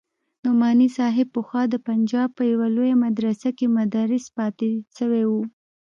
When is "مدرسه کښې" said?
3.05-3.67